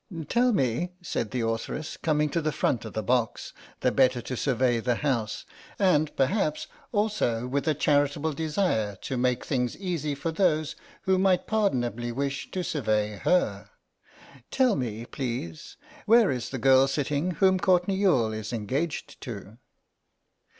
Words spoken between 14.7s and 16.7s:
me, please, where is the